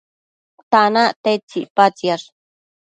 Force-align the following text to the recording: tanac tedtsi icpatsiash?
tanac 0.71 1.11
tedtsi 1.23 1.57
icpatsiash? 1.65 2.27